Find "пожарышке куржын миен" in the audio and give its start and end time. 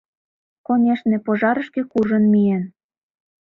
1.25-2.63